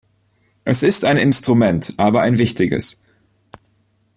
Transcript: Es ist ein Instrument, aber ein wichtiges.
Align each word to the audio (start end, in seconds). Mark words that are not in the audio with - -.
Es 0.63 0.81
ist 0.81 1.05
ein 1.05 1.17
Instrument, 1.17 1.93
aber 1.97 2.23
ein 2.23 2.39
wichtiges. 2.39 2.99